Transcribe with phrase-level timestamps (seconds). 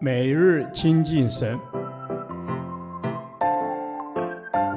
[0.00, 1.58] 每日亲近神，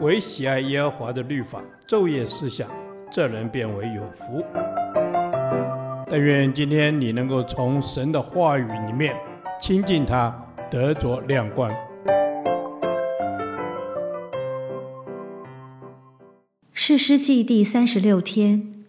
[0.00, 2.68] 唯喜爱耶和华的律法，昼夜思想，
[3.10, 4.44] 这人便为有福。
[6.08, 9.14] 但愿今天你能够从神的话语里面
[9.60, 10.34] 亲近他，
[10.70, 11.70] 得着亮光。
[16.72, 18.84] 士师记第三十六天，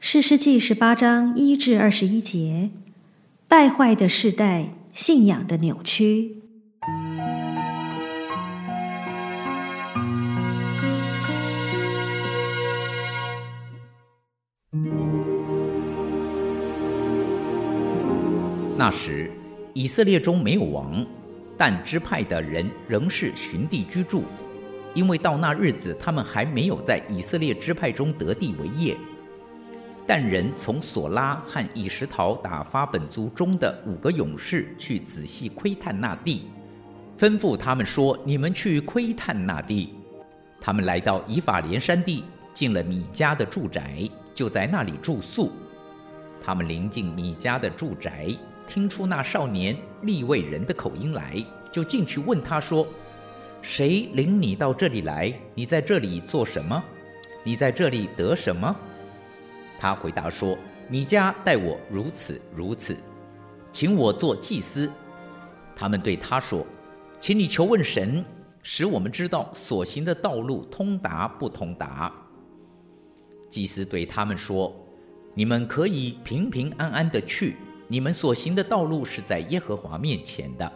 [0.00, 2.70] 士师记十八章一至二十一节，
[3.46, 4.70] 败坏的世代。
[5.02, 6.42] 信仰的扭曲。
[18.76, 19.30] 那时，
[19.72, 21.02] 以色列中没有王，
[21.56, 24.24] 但支派的人仍是寻地居住，
[24.92, 28.94] 因为到那日子，他们还没有在以色列支派中得地为业。
[30.12, 36.50] 但人从索拉和以石陶打发本族中的五个勇士去仔细窥探那地，
[37.16, 39.94] 吩咐他们说：“你们去窥探那地。”
[40.60, 45.52] 他们来到以法莲山地，进了米迦的住宅，就在那里住宿。
[46.42, 48.36] 他们临近米迦的住宅，
[48.66, 51.36] 听出那少年利未人的口音来，
[51.70, 52.84] 就进去问他说
[53.62, 55.32] ：“谁领你到这里来？
[55.54, 56.82] 你在这里做什么？
[57.44, 58.74] 你在这里得什么？”
[59.80, 60.58] 他回答说
[60.90, 62.94] ：“米迦待我如此如此，
[63.72, 64.92] 请我做祭司。”
[65.74, 66.66] 他们对他说
[67.18, 68.22] ：“请你求问神，
[68.62, 72.12] 使我们知道所行的道路通达不通达。”
[73.48, 74.70] 祭司对他们说
[75.32, 77.56] ：“你们可以平平安安地去，
[77.88, 80.70] 你们所行的道路是在耶和华面前的。”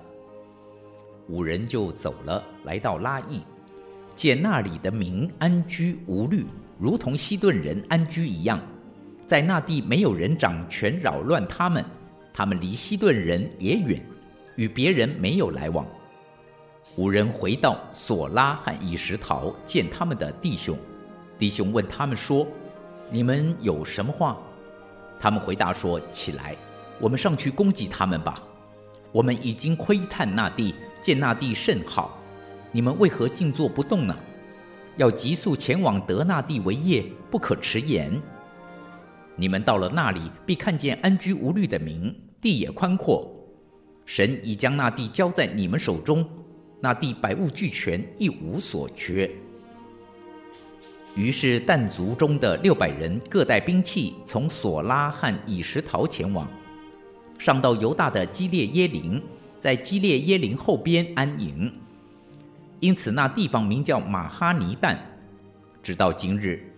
[1.28, 3.42] 五人就走了，来到拉亿，
[4.14, 6.47] 见那里的民安居无虑，
[6.78, 8.58] 如同西顿人安居一样。
[9.27, 11.84] 在那地没有人掌权扰乱他们，
[12.33, 14.05] 他们离西顿人也远，
[14.56, 15.86] 与别人没有来往。
[16.97, 20.77] 五人回到索拉和以石陶，见他们的弟兄，
[21.39, 22.47] 弟兄问他们说
[23.10, 24.37] ：“你们有什么话？”
[25.19, 26.54] 他们回答说：“起来，
[27.00, 28.43] 我们上去攻击他们吧。
[29.10, 32.19] 我们已经窥探那地，见那地甚好，
[32.71, 34.15] 你们为何静坐不动呢？
[34.97, 38.21] 要急速前往得那地为业，不可迟延。”
[39.37, 43.31] 你们到了那里，必看见安居无虑的民，地也宽阔。
[44.06, 46.28] 神已将那地交在你们手中，
[46.81, 49.31] 那地百物俱全，一无所缺。
[51.17, 56.49] 于是但族中的六百人各带兵器，从索拉和以石陶前往，
[57.39, 59.22] 上到犹大的基列耶林，
[59.59, 61.72] 在基列耶林后边安营。
[62.81, 64.99] 因此那地方名叫玛哈尼但，
[65.83, 66.73] 直到今日。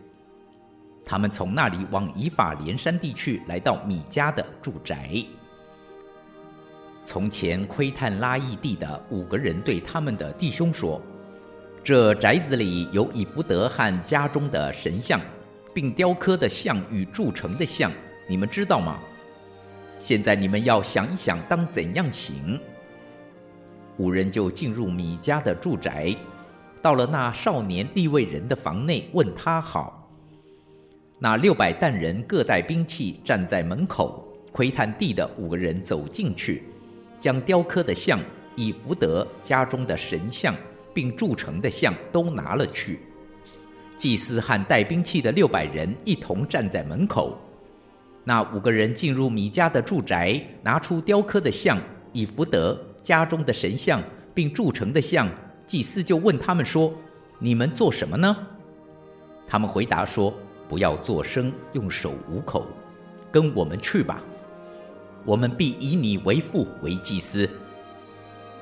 [1.08, 5.24] 他们从那里往以法连山地去，来到米迦的住宅。
[7.04, 11.00] 从前窥探拉亿地的五个人对他们的弟兄说
[11.84, 15.20] ：“这宅子里有以弗得和家中的神像，
[15.72, 17.92] 并雕刻的像与铸成的像，
[18.28, 18.98] 你们知道吗？
[20.00, 22.60] 现在你们要想一想，当怎样行？”
[23.98, 26.12] 五人就进入米迦的住宅，
[26.82, 30.05] 到了那少年利未人的房内，问他好。
[31.18, 34.22] 那六百但人各带兵器，站在门口
[34.52, 36.64] 窥探地的五个人走进去，
[37.18, 38.20] 将雕刻的像、
[38.54, 40.54] 以福德家中的神像，
[40.92, 43.00] 并铸成的像都拿了去。
[43.96, 47.38] 祭司和带兵器的六百人一同站在门口。
[48.22, 51.80] 那五个人进入米迦的住宅，拿出雕刻的像、
[52.12, 54.02] 以福德家中的神像，
[54.34, 55.26] 并铸成的像。
[55.66, 56.92] 祭司就问他们说
[57.40, 58.36] ：“你们做什么呢？”
[59.48, 60.34] 他们回答说。
[60.68, 62.66] 不要作声，用手捂口，
[63.30, 64.22] 跟我们去吧。
[65.24, 67.48] 我们必以你为父为祭司。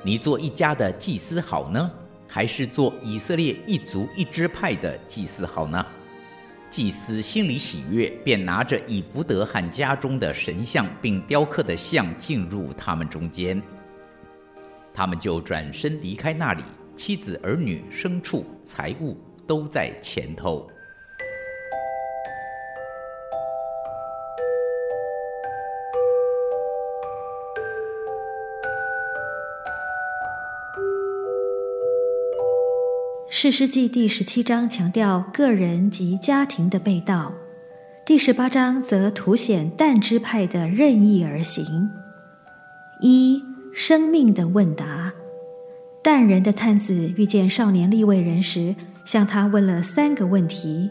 [0.03, 1.91] 你做一家的祭司好呢，
[2.27, 5.85] 还是做以色列一族一支派的祭司好呢？
[6.69, 13.61] 祭司心里喜悦，便拿着以弗得和家中的神像，并雕刻的像进入他们中间。
[14.93, 16.63] 他们就转身离开那里，
[16.95, 20.67] 妻子、儿女、牲畜、财物都在前头。
[33.45, 37.31] 士师记第十七章强调个人及家庭的被盗，
[38.03, 41.87] 第十八章则凸显但支派的任意而行。
[43.01, 43.39] 一、
[43.71, 45.13] 生命的问答，
[46.03, 48.75] 但人的探子遇见少年立位人时，
[49.05, 50.89] 向他问了三个问题：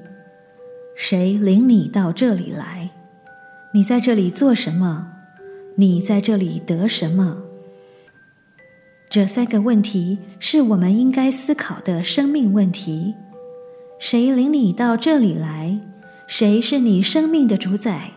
[0.95, 2.89] 谁领你到这里来？
[3.73, 5.09] 你在这里做什么？
[5.75, 7.37] 你在这里得什么？
[9.14, 13.14] 这三个问题是我们应该思考的生命问题。
[14.00, 15.78] 谁领你到这里来？
[16.26, 18.11] 谁是你生命的主宰？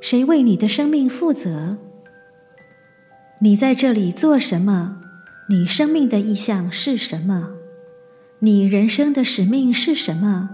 [0.00, 1.76] 谁为你的生命负责？
[3.40, 5.02] 你在这里做什么？
[5.50, 7.50] 你生命的意向是什么？
[8.38, 10.48] 你人生的使命是什么？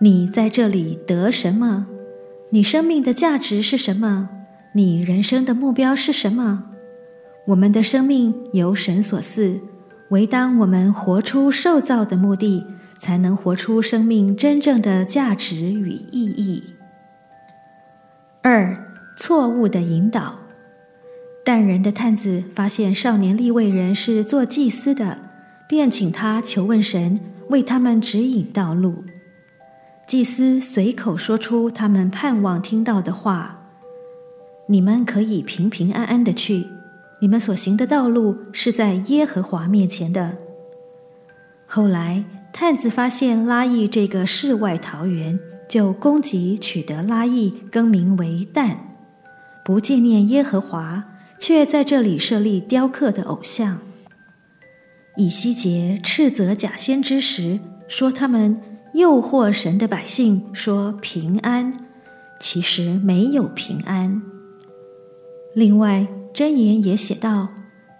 [0.00, 1.88] 你在这里得什么？
[2.48, 4.30] 你生命的价值是什么？
[4.72, 6.70] 你人生的目标是什么？
[7.46, 9.60] 我们的生命由神所赐，
[10.08, 12.66] 唯当我们活出受造的目的，
[12.98, 16.64] 才能活出生命真正的价值与意义。
[18.42, 18.84] 二、
[19.16, 20.40] 错误的引导。
[21.44, 25.16] 但人的探子发现少年利未人是做祭司的，
[25.68, 27.20] 便请他求问神，
[27.50, 29.04] 为他们指引道路。
[30.08, 33.60] 祭司随口说出他们盼望听到的话
[34.66, 36.66] ：“你们可以平平安安的去，
[37.20, 40.36] 你们所行的道路是在耶和华面前的。”
[41.66, 48.94] 后来探子发现拉亿这个世外桃源，就攻击取得拉亿，更名为但，
[49.64, 51.04] 不纪念耶和华。
[51.38, 53.80] 却在这里设立雕刻的偶像。
[55.18, 58.58] 以西结斥责假先知时，说他们
[58.94, 61.86] 诱惑神的百姓，说平安，
[62.40, 64.22] 其实没有平安。
[65.54, 67.48] 另外，箴言也写道：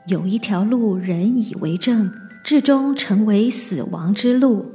[0.08, 2.12] 有一条路，人以为正，
[2.44, 4.70] 至终成为死亡之路。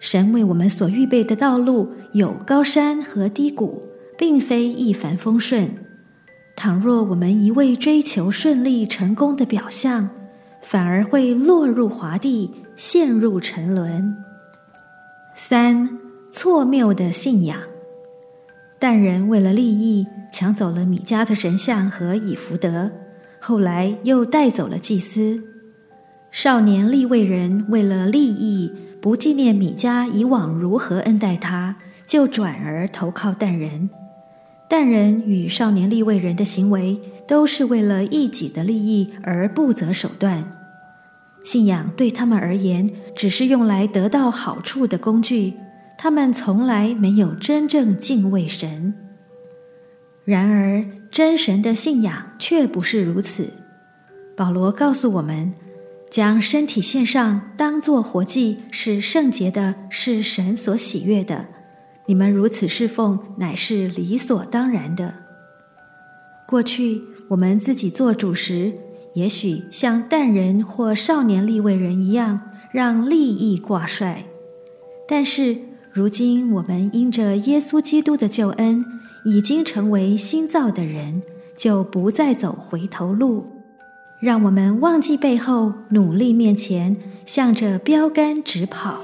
[0.00, 3.86] 神为我们所预备的道路，有高山和低谷，
[4.18, 5.70] 并非一帆风顺。
[6.56, 10.10] 倘若我们一味追求顺利成功的表象，
[10.60, 14.12] 反而会落入滑地，陷入沉沦。
[15.36, 15.88] 三、
[16.32, 17.60] 错谬的信仰。
[18.80, 22.90] 但人为了利益，抢走了米迦的神像和以弗得，
[23.38, 25.44] 后来又带走了祭司。
[26.30, 28.72] 少年利未人为了利益，
[29.02, 33.90] 不纪念米迦以往如何恩待他，就转而投靠但人。
[34.66, 36.98] 但人与少年利未人的行为
[37.28, 40.50] 都是为了一己的利益而不择手段，
[41.44, 45.54] 信仰对他们而言只是用来得到好处的工具，
[46.02, 48.94] 他们从来没有真正敬畏神。
[50.24, 53.50] 然而，真神的信仰却不是如此。
[54.34, 55.52] 保罗告诉我们，
[56.10, 61.44] 将身体献上当作活祭是圣洁的，是神所喜悦的。
[62.06, 65.12] 你们如此侍奉，乃是理所当然的。
[66.46, 68.72] 过去我们自己做主时，
[69.12, 72.40] 也许像但人或少年立位人一样，
[72.72, 74.24] 让利益挂帅。
[75.06, 75.60] 但是
[75.92, 78.84] 如今我们因着耶稣基督的救恩，
[79.24, 81.20] 已经成为新造的人，
[81.58, 83.44] 就不再走回头路。
[84.20, 86.96] 让我们忘记背后，努力面前，
[87.26, 89.00] 向着标杆直跑。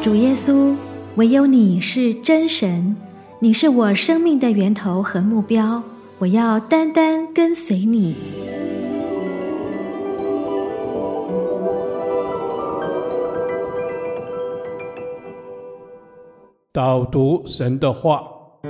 [0.00, 0.74] 主耶稣，
[1.16, 2.96] 唯有你是真神，
[3.40, 5.82] 你是我生命的源头和目标，
[6.18, 8.14] 我要单单跟随你。
[16.72, 18.22] 导读神的话，《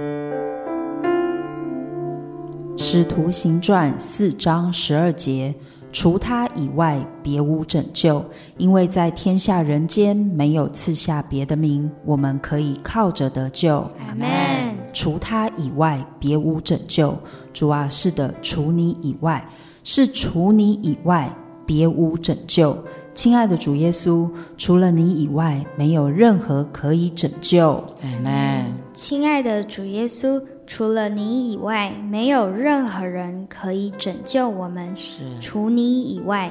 [2.76, 5.54] 使徒行传》四章十二节。
[5.92, 8.22] 除他以外，别无拯救，
[8.58, 13.76] 因为在天下人间没有赐下别的名，我们可以靠着得救。
[13.98, 14.65] 阿门。
[14.96, 17.14] 除他以外，别无拯救。
[17.52, 19.46] 主啊，是的，除你以外，
[19.84, 21.30] 是除你以外，
[21.66, 22.82] 别无拯救。
[23.12, 24.26] 亲爱的主耶稣，
[24.56, 27.72] 除了你以外，没有任何可以拯救。
[28.02, 28.72] 阿门。
[28.94, 30.42] 亲爱的主耶稣。
[30.66, 34.96] 除了你以外，没有任何人可以拯救我们。
[34.96, 36.50] 是，除你以外，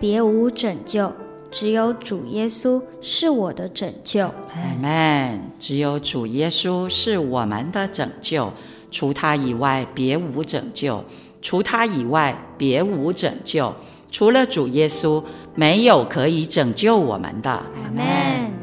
[0.00, 1.12] 别无拯救。
[1.58, 4.26] 只有主耶稣是我的拯救。
[4.26, 5.40] 阿门。
[5.58, 8.52] 只有主耶稣是我们的拯救，
[8.90, 11.02] 除他以外，别无拯救。
[11.40, 13.72] 除他以外，别无拯救。
[14.10, 17.50] 除了主耶稣，没有可以拯救我们的。
[17.50, 18.04] 阿门。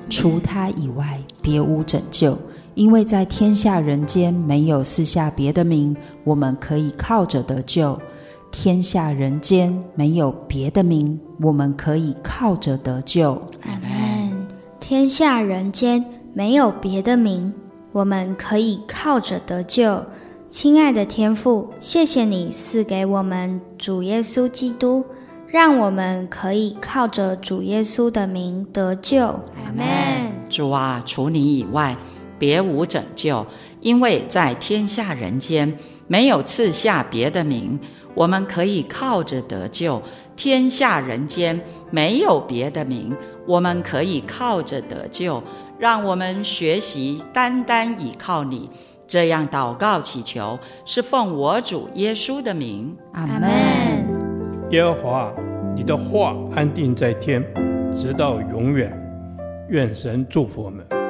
[0.08, 2.38] 除他以外，别无拯救。
[2.76, 8.00] 因为在天下人间没有四下别的名，我们可以靠着得救。
[8.54, 13.32] 天下人间没有别的名，我们可以靠着得救。
[13.64, 14.48] 阿门。
[14.80, 16.06] 天下人间
[16.36, 17.52] 没有别的名，
[17.92, 20.06] 我们可以靠着得救。
[20.52, 25.04] 亲爱的天父，谢谢你赐给我们主耶稣基督，
[25.48, 29.26] 让我们可以靠着主耶稣的名得救。
[29.26, 29.84] 阿门。
[30.48, 31.98] 主啊，除你以外，
[32.38, 33.46] 别无拯救，
[33.82, 35.76] 因为在天下人间
[36.08, 37.80] 没有赐下别的名，
[38.14, 40.02] 我们可以靠着得救。
[40.36, 41.60] 天下人间
[41.92, 43.16] 没有别的名，
[43.46, 45.42] 我们可以靠着得救。
[45.80, 48.70] 让我们学习单单倚靠你。
[49.06, 52.96] 这样祷告祈求，是奉我主耶稣的名。
[53.12, 53.50] 阿门。
[54.72, 55.34] 耶和华，
[55.76, 57.44] 你的话安定在天，
[57.96, 58.98] 直到永远。
[59.70, 61.03] 愿神祝福我们。